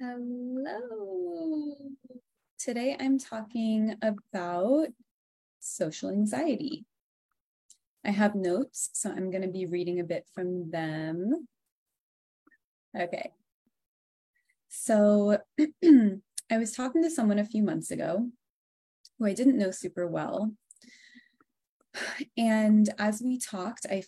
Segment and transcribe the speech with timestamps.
[0.00, 1.74] Hello.
[2.56, 4.86] Today I'm talking about
[5.58, 6.84] social anxiety.
[8.04, 11.48] I have notes, so I'm going to be reading a bit from them.
[12.96, 13.32] Okay.
[14.68, 15.38] So
[15.84, 18.28] I was talking to someone a few months ago
[19.18, 20.52] who I didn't know super well.
[22.36, 24.04] And as we talked, I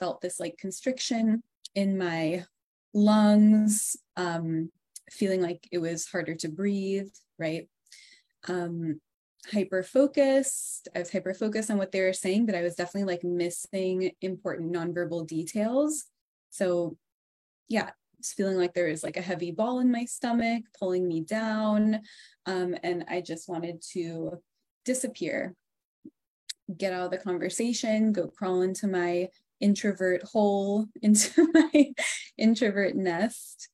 [0.00, 1.44] felt this like constriction
[1.76, 2.44] in my
[2.92, 4.72] lungs, um,
[5.10, 7.68] feeling like it was harder to breathe, right?
[8.48, 9.00] Um,
[9.50, 10.88] hyper focused.
[10.94, 14.12] I was hyper focused on what they were saying, but I was definitely like missing
[14.20, 16.04] important nonverbal details.
[16.50, 16.96] So,
[17.68, 21.20] yeah, it's feeling like there was like a heavy ball in my stomach pulling me
[21.20, 22.00] down.
[22.46, 24.40] Um, and I just wanted to
[24.84, 25.54] disappear,
[26.76, 29.28] get out of the conversation, go crawl into my
[29.60, 31.92] introvert hole, into my
[32.36, 33.68] introvert nest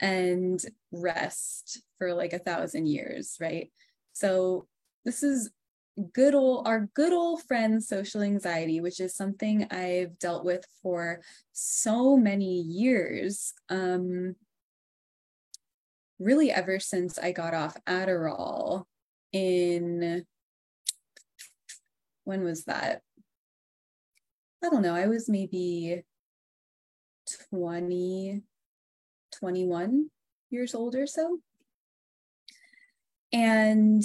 [0.00, 0.60] and
[0.92, 3.70] rest for like a thousand years, right?
[4.12, 4.66] So
[5.04, 5.50] this is
[6.12, 11.20] good old our good old friend social anxiety which is something i've dealt with for
[11.52, 14.34] so many years um
[16.18, 18.84] really ever since i got off adderall
[19.32, 20.24] in
[22.24, 23.02] when was that
[24.64, 26.02] i don't know i was maybe
[27.50, 28.42] 20
[29.40, 30.10] 21
[30.50, 31.38] years old or so.
[33.32, 34.02] And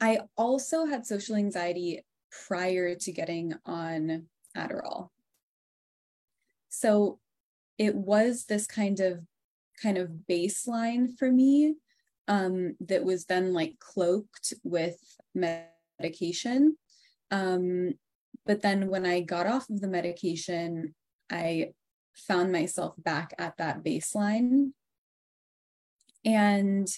[0.00, 2.04] I also had social anxiety
[2.46, 5.10] prior to getting on Adderall.
[6.68, 7.20] So
[7.78, 9.20] it was this kind of
[9.82, 11.74] kind of baseline for me
[12.28, 14.96] um, that was then like cloaked with
[15.34, 16.76] medication.
[17.30, 17.94] Um,
[18.46, 20.94] but then when I got off of the medication,
[21.30, 21.72] I
[22.14, 24.72] found myself back at that baseline.
[26.24, 26.88] And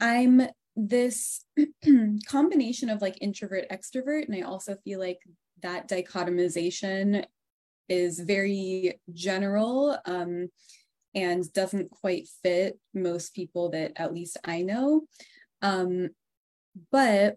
[0.00, 0.42] I'm
[0.76, 1.44] this
[2.26, 5.18] combination of like introvert extrovert and i also feel like
[5.62, 7.24] that dichotomization
[7.88, 10.48] is very general um,
[11.14, 15.02] and doesn't quite fit most people that at least i know
[15.60, 16.08] um,
[16.90, 17.36] but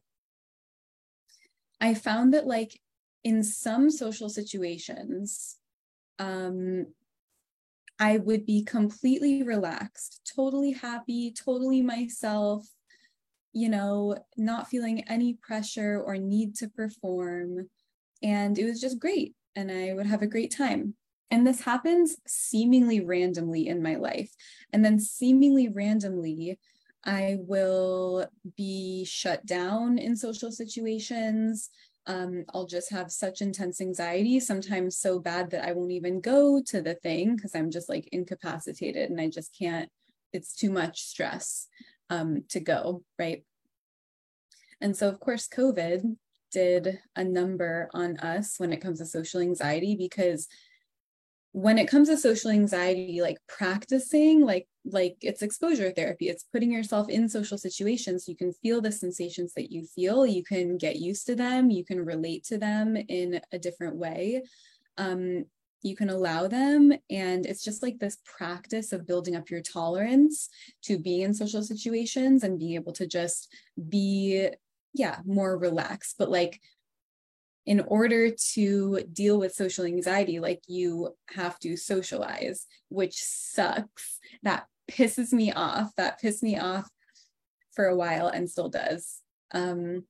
[1.82, 2.80] i found that like
[3.24, 5.58] in some social situations,
[6.20, 6.88] um,
[8.00, 12.68] I would be completely relaxed, totally happy, totally myself,
[13.54, 17.70] you know, not feeling any pressure or need to perform.
[18.22, 19.36] And it was just great.
[19.56, 20.96] And I would have a great time.
[21.30, 24.32] And this happens seemingly randomly in my life.
[24.72, 26.60] And then, seemingly randomly,
[27.06, 31.70] I will be shut down in social situations
[32.06, 36.62] um, I'll just have such intense anxiety, sometimes so bad that I won't even go
[36.68, 39.90] to the thing because I'm just like incapacitated and I just can't,
[40.34, 41.68] it's too much stress
[42.10, 43.44] um, to go, right?
[44.82, 46.18] And so, of course, COVID
[46.52, 50.48] did a number on us when it comes to social anxiety because
[51.54, 56.28] when it comes to social anxiety like practicing like like it's exposure therapy.
[56.28, 58.28] It's putting yourself in social situations.
[58.28, 60.26] You can feel the sensations that you feel.
[60.26, 61.70] You can get used to them.
[61.70, 64.42] You can relate to them in a different way.
[64.98, 65.46] Um,
[65.84, 66.92] you can allow them.
[67.10, 70.50] And it's just like this practice of building up your tolerance
[70.84, 73.54] to being in social situations and being able to just
[73.90, 74.50] be
[74.94, 76.16] yeah more relaxed.
[76.18, 76.60] But like
[77.66, 84.20] in order to deal with social anxiety, like you have to socialize, which sucks.
[84.44, 85.96] That pisses me off.
[85.96, 86.90] That pissed me off
[87.74, 89.22] for a while and still does.
[89.52, 90.04] Um,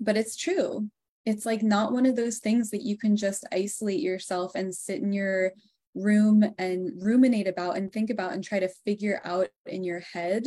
[0.00, 0.90] but it's true.
[1.24, 5.00] It's like not one of those things that you can just isolate yourself and sit
[5.00, 5.52] in your
[5.94, 10.46] room and ruminate about and think about and try to figure out in your head.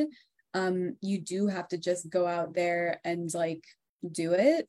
[0.54, 3.64] Um, you do have to just go out there and like
[4.10, 4.68] do it.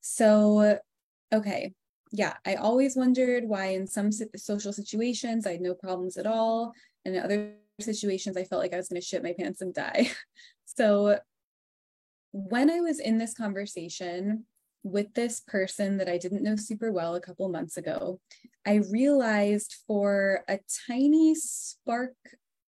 [0.00, 0.78] So,
[1.32, 1.72] okay,
[2.12, 6.72] yeah, I always wondered why in some social situations I had no problems at all.
[7.04, 9.74] And in other situations, I felt like I was going to shit my pants and
[9.74, 10.10] die.
[10.64, 11.18] so
[12.32, 14.44] when I was in this conversation
[14.82, 18.20] with this person that I didn't know super well a couple months ago,
[18.66, 22.14] I realized for a tiny spark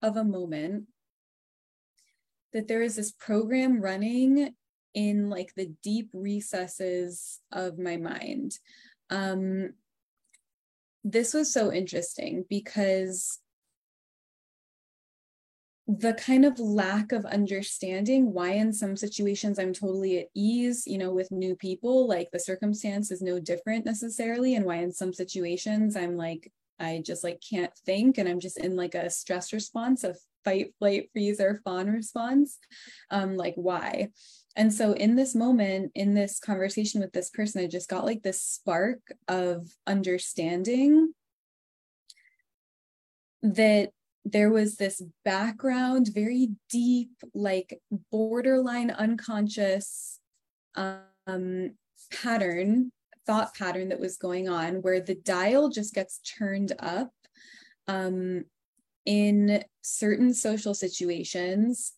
[0.03, 0.87] of a moment
[2.53, 4.55] that there is this program running
[4.95, 8.59] in like the deep recesses of my mind.
[9.11, 9.75] Um,
[11.05, 13.39] this was so interesting because
[15.87, 20.97] the kind of lack of understanding why in some situations i'm totally at ease you
[20.97, 25.13] know with new people like the circumstance is no different necessarily and why in some
[25.13, 29.53] situations i'm like I just like can't think and I'm just in like a stress
[29.53, 30.15] response a
[30.45, 32.59] fight, flight, freeze, or fawn response.
[33.11, 34.09] Um, like why?
[34.61, 38.23] And so in this moment, in this conversation with this person, I just got like
[38.23, 41.15] this spark of understanding
[43.41, 43.89] that
[44.27, 47.81] there was this background, very deep, like
[48.13, 50.21] borderline unconscious
[50.75, 51.71] um,
[52.23, 52.93] pattern,
[53.27, 57.13] thought pattern that was going on where the dial just gets turned up
[57.89, 58.45] um,
[59.07, 61.95] in certain social situations.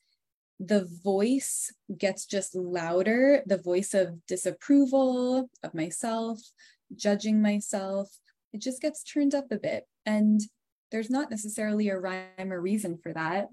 [0.65, 6.39] The voice gets just louder, the voice of disapproval of myself,
[6.95, 8.09] judging myself.
[8.53, 9.89] It just gets turned up a bit.
[10.07, 10.41] And
[10.93, 13.49] there's not necessarily a rhyme or reason for that.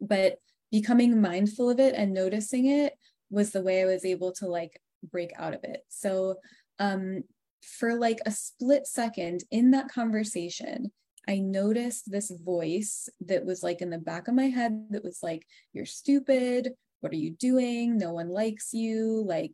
[0.00, 0.38] But
[0.70, 2.92] becoming mindful of it and noticing it
[3.30, 5.80] was the way I was able to like break out of it.
[5.88, 6.36] So
[6.78, 7.24] um,
[7.62, 10.92] for like a split second in that conversation,
[11.28, 15.20] I noticed this voice that was like in the back of my head that was
[15.22, 16.72] like, You're stupid.
[17.00, 17.98] What are you doing?
[17.98, 19.22] No one likes you.
[19.26, 19.52] Like,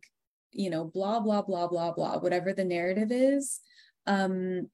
[0.51, 3.59] you know, blah, blah, blah, blah, blah, whatever the narrative is.
[4.07, 4.69] Um,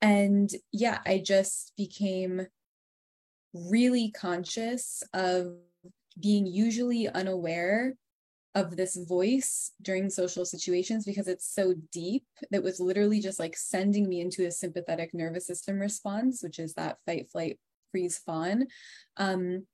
[0.00, 2.46] and yeah, I just became
[3.52, 5.54] really conscious of
[6.18, 7.94] being usually unaware
[8.54, 13.56] of this voice during social situations because it's so deep that was literally just like
[13.56, 17.60] sending me into a sympathetic nervous system response, which is that fight, flight,
[17.92, 18.66] freeze, fawn.
[19.16, 19.66] Um,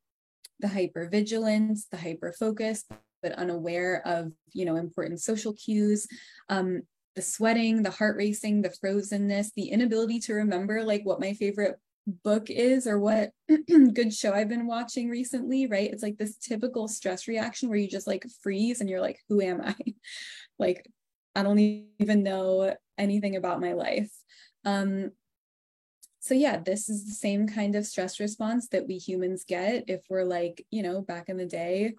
[0.60, 2.84] the hypervigilance, the hyper focus,
[3.22, 6.06] but unaware of you know important social cues.
[6.48, 6.82] Um,
[7.14, 11.76] the sweating, the heart racing, the frozenness, the inability to remember like what my favorite
[12.06, 13.30] book is or what
[13.68, 15.90] good show I've been watching recently, right?
[15.90, 19.40] It's like this typical stress reaction where you just like freeze and you're like, who
[19.40, 19.74] am I?
[20.58, 20.88] like,
[21.34, 24.10] I don't even know anything about my life.
[24.64, 25.10] Um,
[26.20, 30.02] so yeah, this is the same kind of stress response that we humans get if
[30.08, 31.94] we're like, you know, back in the day,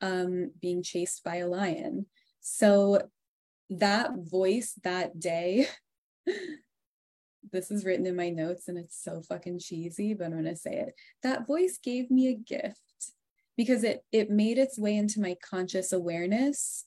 [0.00, 2.06] um, being chased by a lion.
[2.40, 3.08] So
[3.70, 5.68] that voice that day
[7.52, 10.56] this is written in my notes and it's so fucking cheesy but i'm going to
[10.56, 10.94] say it.
[11.22, 12.78] That voice gave me a gift
[13.56, 16.86] because it it made its way into my conscious awareness.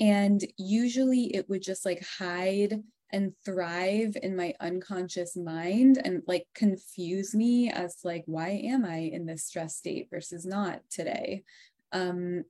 [0.00, 6.46] And usually it would just like hide and thrive in my unconscious mind and like
[6.54, 11.44] confuse me as like why am i in this stress state versus not today?
[11.92, 12.44] Um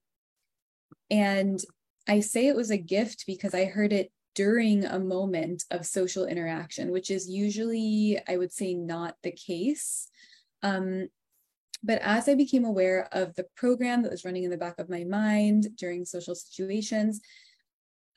[1.10, 1.62] and
[2.08, 6.26] I say it was a gift because I heard it during a moment of social
[6.26, 10.08] interaction, which is usually, I would say, not the case.
[10.62, 11.08] Um,
[11.82, 14.88] but as I became aware of the program that was running in the back of
[14.88, 17.20] my mind during social situations,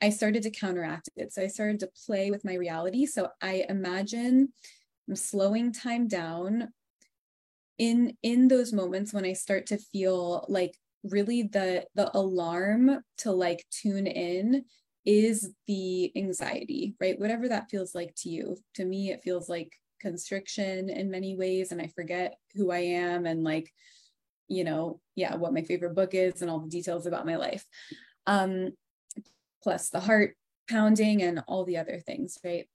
[0.02, 1.34] I started to counteract it.
[1.34, 3.06] So I started to play with my reality.
[3.06, 4.50] So I imagine
[5.08, 6.70] I'm slowing time down
[7.78, 13.32] in in those moments when I start to feel like really the the alarm to
[13.32, 14.66] like tune in
[15.06, 17.20] is the anxiety right?
[17.20, 18.58] Whatever that feels like to you.
[18.76, 19.72] To me it feels like
[20.02, 23.72] constriction in many ways and i forget who i am and like
[24.48, 27.66] you know yeah what my favorite book is and all the details about my life.
[28.28, 28.72] Um
[29.64, 30.36] plus the heart
[30.70, 32.68] pounding and all the other things right?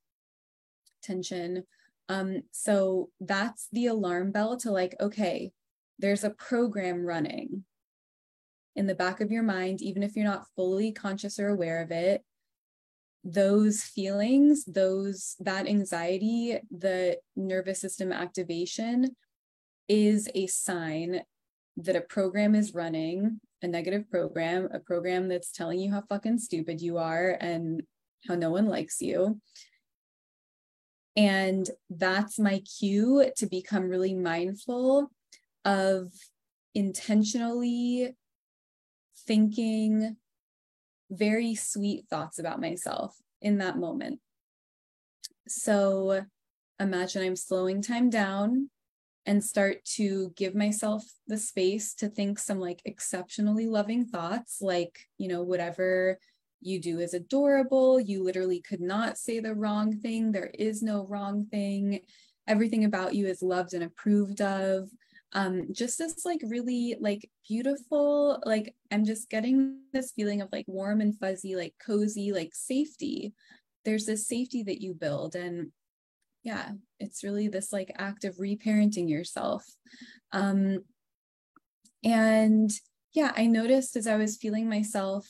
[1.02, 1.64] Tension.
[2.08, 5.52] Um so that's the alarm bell to like okay
[5.98, 7.64] there's a program running
[8.76, 11.90] in the back of your mind, even if you're not fully conscious or aware of
[11.90, 12.24] it,
[13.24, 19.14] those feelings, those that anxiety, the nervous system activation
[19.88, 21.22] is a sign
[21.76, 26.38] that a program is running, a negative program, a program that's telling you how fucking
[26.38, 27.82] stupid you are and
[28.26, 29.40] how no one likes you.
[31.16, 35.10] And that's my cue to become really mindful
[35.64, 36.12] of
[36.74, 38.14] intentionally
[39.26, 40.16] thinking
[41.10, 44.20] very sweet thoughts about myself in that moment.
[45.48, 46.24] So
[46.78, 48.70] imagine I'm slowing time down
[49.26, 54.98] and start to give myself the space to think some like exceptionally loving thoughts, like,
[55.18, 56.18] you know, whatever
[56.60, 58.00] you do is adorable.
[58.00, 60.32] You literally could not say the wrong thing.
[60.32, 62.00] There is no wrong thing.
[62.46, 64.88] Everything about you is loved and approved of
[65.32, 70.64] um just this like really like beautiful like i'm just getting this feeling of like
[70.66, 73.32] warm and fuzzy like cozy like safety.
[73.84, 75.72] There's this safety that you build and
[76.42, 79.64] yeah it's really this like act of reparenting yourself.
[80.32, 80.80] Um
[82.04, 82.70] and
[83.12, 85.28] yeah i noticed as i was feeling myself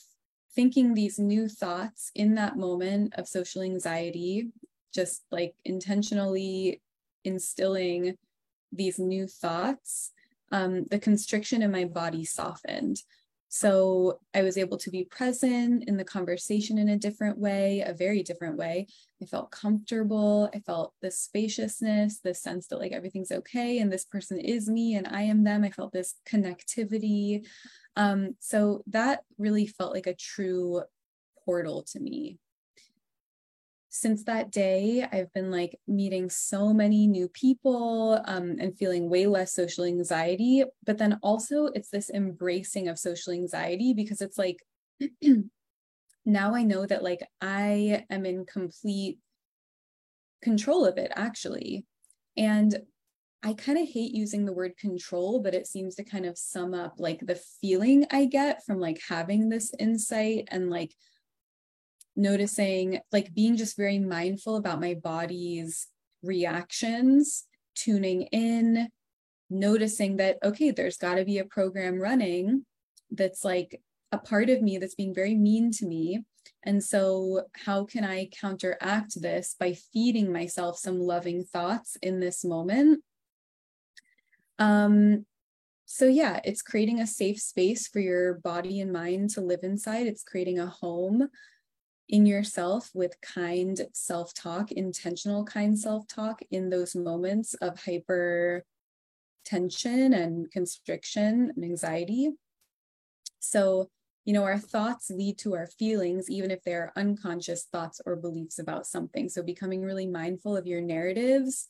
[0.55, 4.49] thinking these new thoughts in that moment of social anxiety
[4.93, 6.81] just like intentionally
[7.23, 8.15] instilling
[8.71, 10.11] these new thoughts,
[10.51, 12.97] um, the constriction in my body softened.
[13.53, 17.93] So I was able to be present in the conversation in a different way, a
[17.93, 18.87] very different way.
[19.21, 20.49] I felt comfortable.
[20.53, 24.95] I felt the spaciousness, the sense that like everything's okay and this person is me
[24.95, 25.65] and I am them.
[25.65, 27.45] I felt this connectivity.
[27.97, 30.83] Um, so that really felt like a true
[31.43, 32.37] portal to me
[33.93, 39.27] since that day, I've been like meeting so many new people um, and feeling way
[39.27, 40.63] less social anxiety.
[40.85, 44.63] But then also, it's this embracing of social anxiety because it's like
[46.25, 49.19] now I know that like I am in complete
[50.41, 51.85] control of it actually.
[52.37, 52.79] And
[53.43, 56.73] I kind of hate using the word control, but it seems to kind of sum
[56.73, 60.95] up like the feeling I get from like having this insight and like
[62.21, 65.87] noticing, like being just very mindful about my body's
[66.23, 68.89] reactions, tuning in,
[69.49, 72.65] noticing that, okay, there's got to be a program running
[73.09, 76.23] that's like a part of me that's being very mean to me.
[76.63, 82.43] And so, how can I counteract this by feeding myself some loving thoughts in this
[82.43, 83.03] moment?
[84.59, 85.25] Um,
[85.85, 90.07] so, yeah, it's creating a safe space for your body and mind to live inside.
[90.07, 91.29] It's creating a home
[92.11, 98.63] in yourself with kind self talk, intentional kind self talk in those moments of hyper
[99.45, 102.31] tension and constriction and anxiety.
[103.39, 103.89] So,
[104.25, 108.59] you know, our thoughts lead to our feelings, even if they're unconscious thoughts or beliefs
[108.59, 109.29] about something.
[109.29, 111.67] So, becoming really mindful of your narratives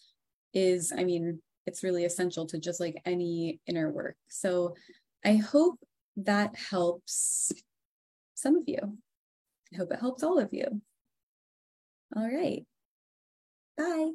[0.54, 4.16] is, I mean, it's really essential to just like any inner work.
[4.28, 4.76] So,
[5.24, 5.80] I hope
[6.18, 7.52] that helps
[8.34, 8.98] some of you.
[9.74, 10.82] I hope it helps all of you.
[12.16, 12.66] All right.
[13.78, 14.12] Bye.